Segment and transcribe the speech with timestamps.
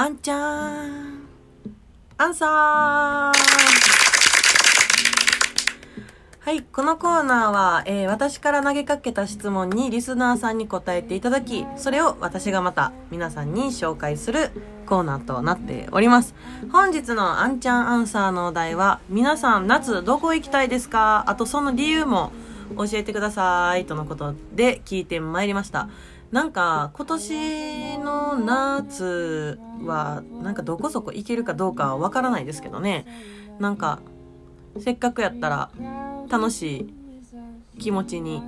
[0.00, 1.26] あんちゃん。
[2.18, 2.48] アンサー
[6.38, 14.52] はい、このコーナーは、えー、私から投げかけた質問にリスナーさんに答えていただき、それを私がまた皆さんに紹介する
[14.86, 16.32] コーナーとなっております。
[16.70, 21.24] 本日のあんちゃんアンサーのお題は、皆さん夏どこ行きたいですか？
[21.26, 22.30] あとその理由も
[22.76, 25.88] 教えてくださいとのことで聞いてまいりました。
[26.30, 33.06] なんか今年の夏はなんかどこそこ行けるかどうかはわからないですけどね。
[33.58, 34.00] なんか
[34.78, 35.70] せっかくやったら
[36.30, 36.90] 楽し
[37.76, 38.42] い気持ちに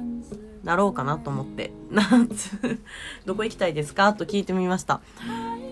[0.62, 2.80] なろうかなと思って、夏、
[3.25, 4.12] どこ行きたいですか？
[4.12, 5.01] と聞いてみました。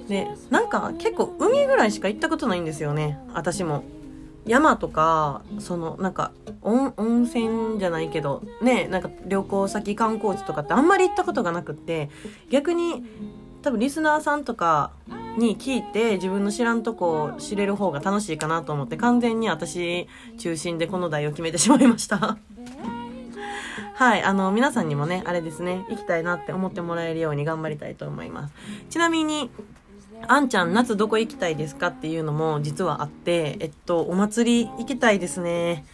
[0.08, 3.84] で、なんか結構海ぐらいしか行ったことないんですよね、私も。
[4.48, 12.10] 山とか、その、なんか、温温泉じゃないけど、ね、なんか旅行先観光地とかってあんまり行ったことがなくって、
[12.50, 13.04] 逆に
[13.62, 14.92] 多分リスナーさんとか
[15.36, 20.08] に聞いて自分の知らんとこを知れる方が楽しいかなと思って完全に私
[20.38, 22.38] 中心でこの題を決めてしまいました
[23.94, 28.54] はい、あの、皆さんにもね、あれですね、行きたいなって思ってもらえるように頑張りたいと思います。
[28.90, 29.50] ちなみに、
[30.26, 35.84] あんちゃん、夏どこ行きたいですかっていうのも実はあって、えっと、お祭り行きたいですね。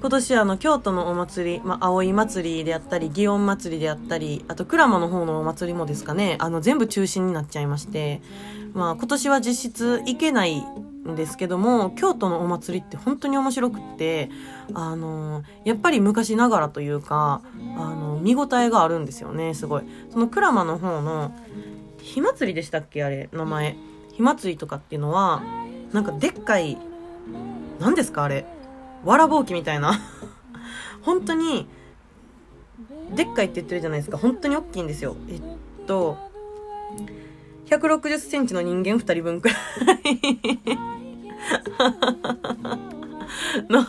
[0.00, 6.36] 今年あの京都のお祭り、まあ、葵祭りであったり祇園祭りであったりあと鞍馬の方のお祭りもですかね。
[6.40, 8.22] あの全部中止になっちゃいまして、
[8.72, 10.60] まあ、今年は実質行けない
[11.06, 14.30] んですけども京都のお祭りって本当に面白くって
[14.72, 17.42] あのやっぱり昔ながらというか
[17.76, 19.82] あの見応えがあるんですよねすごい。
[20.10, 21.34] その鞍馬の方の
[22.02, 23.04] 火祭りでしたっけ？
[23.04, 23.76] あれ名前。
[24.14, 25.42] 火祭りとかっていうのは
[25.92, 26.76] なんかでっかい
[27.78, 28.24] 何ですか？
[28.24, 28.44] あれ。
[29.04, 29.98] わらぼうきみたいな。
[31.02, 31.66] 本当に、
[33.14, 34.18] でっかいって言ってるじゃないですか。
[34.18, 35.16] 本当に大きいんですよ。
[35.28, 35.42] えっ
[35.86, 36.18] と、
[37.66, 39.58] 160センチの人間2人分くらい
[43.68, 43.82] の、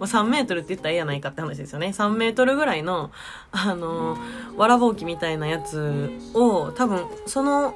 [0.00, 1.88] 3メートルって言ったらええやないかって話ですよね。
[1.88, 3.10] 3メートルぐらいの、
[3.50, 4.16] あの、
[4.56, 7.74] わらぼうきみたいなやつを、多分、その、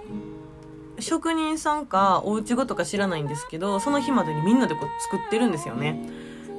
[1.00, 5.98] 職人さんかお家ごとか知らないんですけど、その日までにみんなでこう作ってるんですよね。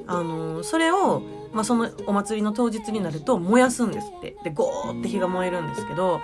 [0.08, 1.22] あのそれを、
[1.54, 4.36] まあ、そのお祭りの当日になると燃やすんですって。
[4.44, 6.22] でゴーって火が燃えるんですけど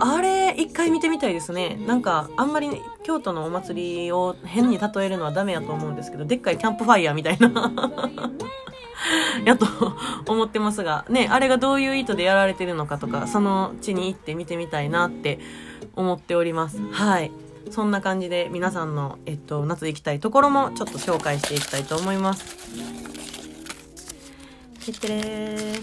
[0.00, 1.76] あれ一回見てみたいですね。
[1.86, 2.70] なんかあんまり
[3.02, 7.72] 京都のお祭りを変に例えるのはダメやと思うんですけどでっかいキャンプファイヤーみたいな。
[9.44, 9.66] やと
[10.26, 11.04] 思ってますが。
[11.08, 15.38] ねあれがどういう意図でやられてるのかとかその地に行って見てみたいなって
[15.94, 16.80] 思っております。
[16.90, 17.30] はい。
[17.70, 23.03] そんな感じで皆さんの、えっと、夏行きたいところもちょっと紹介していきたいと思います。
[24.84, 25.78] てってれ。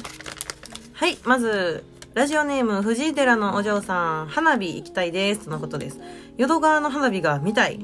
[0.93, 5.45] はい、まず、ラジオネーム、藤井寺のお嬢さん、花火行きたいです。
[5.45, 5.99] とのことです。
[6.37, 7.79] 淀川の花火が見たい。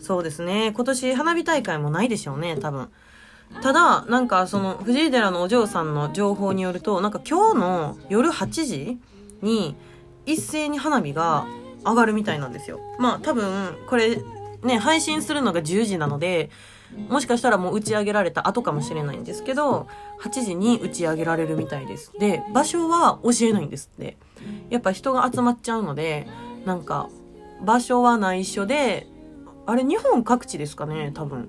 [0.00, 0.72] そうですね。
[0.74, 2.90] 今年花火大会もないでしょうね、多分。
[3.62, 8.98] ただ、なんかその、藤井寺のお嬢さんの情報によると、なんか今日の夜8時
[9.40, 9.76] に、
[10.26, 11.46] 一斉に花火が
[11.84, 12.80] 上がるみたいなんですよ。
[12.98, 14.22] まあ多分、これ、
[14.62, 16.50] ね、配信するのが10時なので、
[17.08, 19.88] もしかしたらもう打ち上げられた後かもしれないんですけど、
[20.22, 22.12] 8時に打ち上げられるみたいです。
[22.18, 24.16] で、場所は教えないんですって。
[24.70, 26.26] やっぱ人が集まっちゃうので、
[26.64, 27.08] なんか、
[27.64, 29.06] 場所は内緒で、
[29.66, 31.48] あれ日本各地ですかね、多分。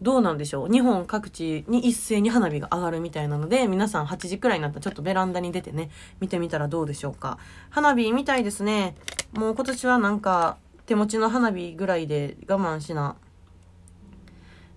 [0.00, 7.38] どうなんでしょう日本各地に一斉に花火が上がるみたいなので、皆さん8時くらいになったらちょっとベランダに出てね、見てみたらどうでしょうか。
[7.70, 8.96] 花火見たいですね。
[9.32, 13.14] もう今年はなんか、手持ちの花火ぐらいで我慢しな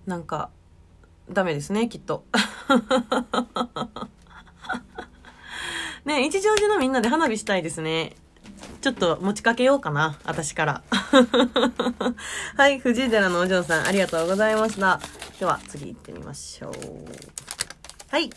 [0.06, 0.50] なんか、
[1.30, 2.24] ダメですね、きっと。
[6.04, 8.14] ね一乗寺のみんなで花火したいですね。
[8.80, 10.82] ちょっと持ちかけようかな、私から。
[12.56, 15.00] はい、藤井寺のお嬢さん、ありがとうございました。
[15.40, 16.72] では、次行ってみましょう。
[18.08, 18.30] はい。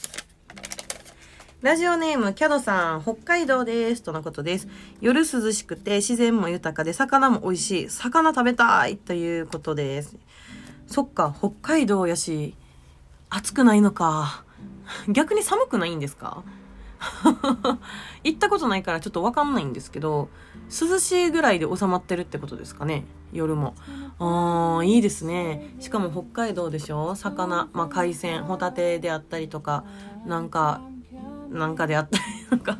[1.61, 4.01] ラジオネーム、キャドさん、北海道です。
[4.01, 4.67] とのことです。
[5.01, 7.89] 夜涼しくて自然も豊かで魚も美味しい。
[7.89, 10.15] 魚食べたいということです。
[10.89, 12.55] そっか、北海道やし、
[13.29, 14.43] 暑くないのか。
[15.07, 16.43] 逆に寒くないんですか？
[18.23, 20.29] 行ったことないからちょっとわかんないんですけど、
[20.69, 23.75] 涼しいぐらいで収まってるってことですかね、夜も。
[24.17, 25.75] あー、いいですね。
[25.79, 27.13] しかも北海道でしょ？
[27.15, 29.83] 魚、まあ、海鮮、ホタテであったりとか、
[30.25, 30.81] なんか、
[31.51, 32.73] なんかであったり、 なんか、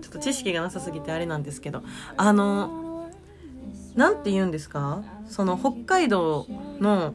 [0.00, 1.82] ちょっと知識がなさすぎてあれなんですけど、
[2.16, 3.10] あの、
[3.96, 5.02] なんて言うんですか？
[5.26, 6.46] その北海道
[6.80, 7.14] の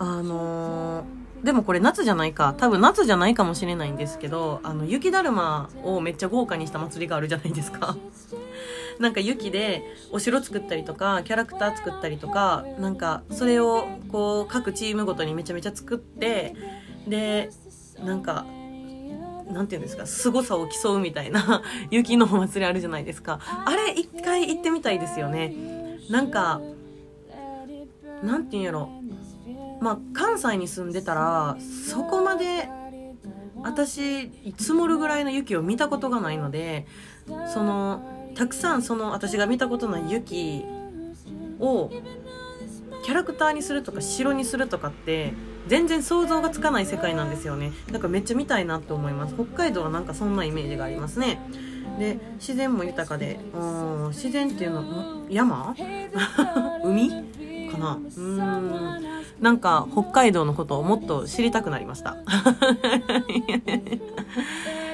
[0.00, 2.54] あのー、でもこれ夏じゃないか。
[2.56, 7.98] 多分夏じゃないかもしれないんですけど、あの、雪だるまをめっちゃ豪華にした祭りがあるじゃないですか。
[8.98, 16.54] なんか雪でお城作ったりとかキャラクター作ったりとかなんかそれをこう各チームごとにめちゃめちゃ作って
[17.08, 17.50] で
[18.04, 18.44] なんか
[19.50, 25.54] なんていうんですか凄さを競うみたいな 雪のお祭りあるじゃないですかあれ一回行ってみたいですよね
[26.10, 26.60] なんか
[28.22, 28.90] なんていうんやろ
[29.80, 31.56] まあ関西に住んでたら
[31.90, 32.68] そこまで
[33.62, 36.86] 私積もるぐらいの雪を見たことがないので
[37.52, 38.02] その
[38.34, 40.64] たくさんその私が見たことない雪
[41.58, 41.90] を
[43.04, 45.32] キャラクターにするとか城にするとかって
[45.66, 47.72] 全然想像がつかない世界なんですよね。
[47.92, 49.34] だからめっちゃ見たいなって思います。
[49.34, 51.38] 北海道はなんかそんなイメージがありますね。
[51.98, 55.74] で自然も豊かでうん自然っていうの山？
[56.84, 57.10] 海？
[57.70, 57.98] かな？
[58.16, 59.19] うん。
[59.40, 62.16] なんか北海道のことをもっと知りたくなりました。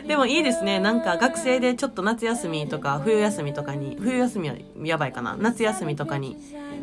[0.07, 0.79] でもいいですね。
[0.79, 4.55] なんか学生でちょっと夏休みとか冬休みとかに冬休みは
[4.85, 5.37] やばいかな。
[5.37, 6.37] 夏休みとかに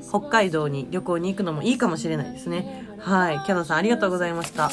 [0.08, 2.86] 北海道に旅行に行くのもいいかもしれないですね。
[3.00, 3.40] はい。
[3.46, 4.70] キャドさんありがとうございました。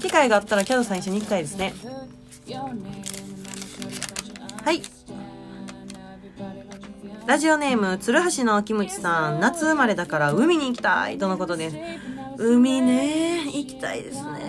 [0.00, 1.74] 機会があったらキャドさん一緒に行きたいですね。
[4.64, 4.82] はい。
[7.26, 11.18] ラジオネーム、鶴橋のキムチさん、夏生まれだから海に行きたい。
[11.18, 11.76] とのことです。
[12.40, 14.40] 海ね、行きたいですね。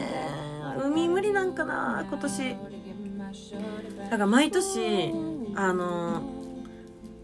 [0.85, 2.55] 海無理なんかな、今年。
[4.03, 5.11] だから毎年、
[5.55, 6.21] あの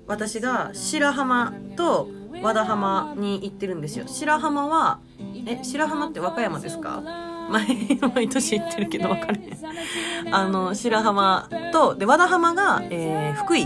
[0.08, 2.10] 私が白浜と
[2.42, 4.06] 和田浜に行ってるんですよ。
[4.08, 5.00] 白浜は、
[5.46, 7.02] え、白浜って和歌山ですか？
[7.50, 10.36] 毎 毎年行ってるけど分かれへん。
[10.36, 13.66] あの、白浜と、で、和田浜が、えー、福井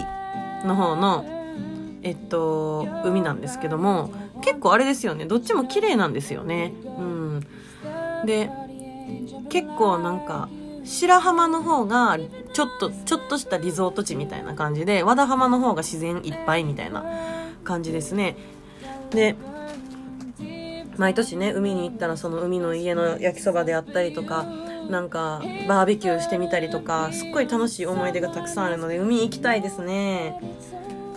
[0.66, 1.26] の方の、
[2.04, 5.26] えっと、海なんですけども、結構あれですよね。
[5.26, 6.74] どっちも綺麗なんですよね。
[6.86, 7.46] うん。
[8.26, 8.50] で、
[9.50, 10.50] 結構なんか、
[10.84, 12.18] 白浜の方が、
[12.54, 17.04] ちょっと、ちょっとしたリゾート地みたいな感じで、和田浜の方が自然いっぱいみたいな
[17.64, 18.36] 感じですね。
[19.12, 19.36] で、
[20.98, 24.46] 毎年ね、海に行ったらその海の家の焼きそばであったりとか、
[24.90, 30.40] なんかバーベキューしてみたりとか、すっごい楽しい思い出がたくさんあるので、海行きたいですね。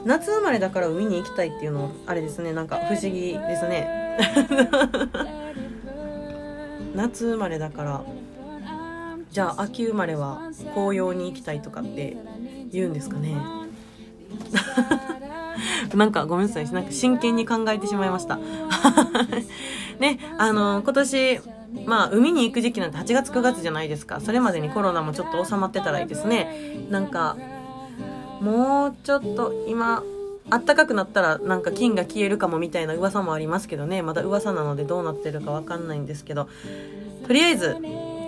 [0.05, 2.53] 夏生まれだから海に行きたいっていうのあれですね。
[2.53, 4.05] なんか不思議ですね。
[6.95, 8.03] 夏生まれだから
[9.31, 12.17] じゃあ秋生まれは紅葉に行きたいとかって
[12.71, 13.37] 言うんですかね。
[15.95, 16.71] なんかごめんなさい。
[16.71, 18.39] なんか真剣に考えてしまいました。
[19.99, 21.41] ねあの今年
[21.87, 24.21] まあ海に行く時期なんて8月9月じゃないですか。
[24.21, 26.87] それまでにコロナもちょっと収まってたらいいですね。
[26.91, 27.37] なんか
[28.45, 30.03] もうちょっと今
[30.51, 34.03] あったかくなったらなんか金が消えるかもみたいな噂もありますけどね。
[34.03, 36.49] まだ噂なのでどうなってるかわかんないんですけど。
[37.27, 37.77] とりあえず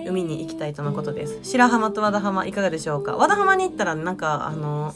[0.09, 1.41] 海に行きたいとのことです。
[1.43, 3.17] 白浜と和田浜いかがでしょうか。
[3.17, 4.95] 和田浜に行ったらなんかあの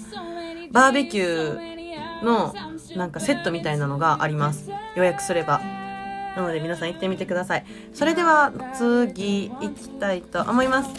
[0.73, 2.55] バーベキューの
[2.97, 4.71] なんかセットみたいなのがあります。
[4.97, 5.61] 予約すれば。
[6.37, 7.67] なので皆さん行ってみてください。
[7.93, 10.91] それでは次行きたいと思います。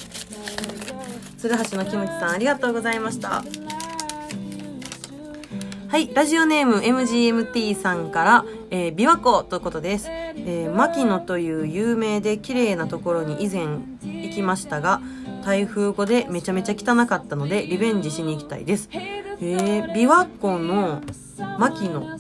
[1.38, 3.44] 鶴橋のキムチさんありがとうございました。
[5.92, 10.08] はい、ラジオネーム MGMT さんから、えー、琵琶湖ということです。
[10.10, 13.66] えー、牧野という有名で綺麗なところに以前
[14.02, 15.02] 行きましたが、
[15.44, 18.88] 台風後でめちゃめちゃ汚かったので、リベンジしに行きたいです。
[18.94, 21.02] えー、琵琶湖の
[21.60, 22.18] 牧野、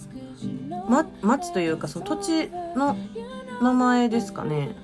[0.89, 2.97] ま、町というか、その土地の
[3.61, 4.75] 名前ですかね。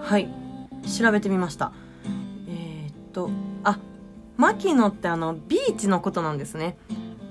[0.00, 0.28] はい、
[0.98, 1.70] 調べてみました。
[2.48, 3.30] えー、っと、
[4.36, 6.76] 牧野ってあの、ビーチのことなんですね。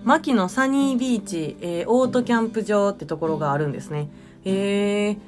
[0.04, 4.10] 牧野サニービーチ、えー、オートキャンプ場ってところがあるんですね。
[4.44, 5.16] へえー。
[5.16, 5.20] っ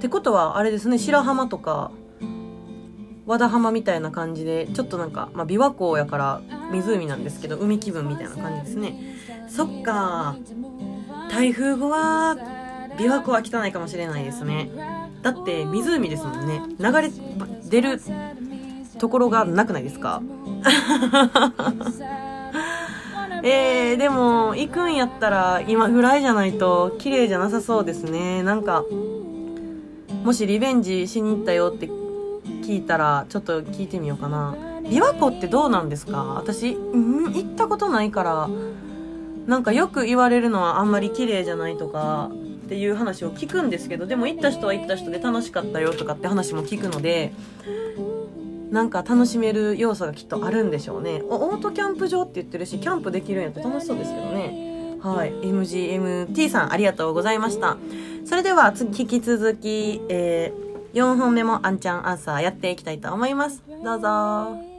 [0.00, 1.90] てことは、あれですね、白浜とか、
[3.26, 9.16] 和田浜みたいな感じで、ちょっとなんか、まあ、琵琶湖やから湖なんですけど、海気分みたいな感じですね。
[9.48, 10.36] そっか。
[11.30, 12.36] 台風後は、
[12.96, 14.70] 琵琶湖は汚いかもしれないですね。
[15.22, 16.62] だって湖ですもんね。
[16.78, 17.10] 流れ
[17.68, 18.00] 出る
[18.98, 20.22] ところがなくないですか？
[23.42, 28.42] えー、でも、行くんやったら今ぐらいじゃないと綺麗じゃなさそうですね。
[28.42, 28.84] なんか、
[30.24, 31.86] もしリベンジしに行ったよって
[32.66, 34.54] 聞いたら、ちょっと聞いてみようかな。
[34.82, 36.34] 琵琶湖ってどうなんですか？
[36.36, 38.48] 私、うん、行ったことないから、
[39.46, 42.30] なんかよく言われるのはあんまり綺麗じゃないとか、
[42.64, 47.32] っていう話を聞くんですけど、でも行った人は行った人で楽しかったよとかって話も聞くので、
[48.70, 51.22] なんか楽しめる要素がきっとあるんでしょうね。
[51.28, 54.98] オートキャンプ場って言ってるしキャンプできるんやったら楽しそうですけどね。
[55.00, 55.32] はい。
[55.32, 57.76] MGMT さんありがとうございました。
[58.24, 63.62] それでは次引き続き、えー、4本目もあんちゃんアンサーやっていきたいと思います。
[63.84, 64.75] どうぞ。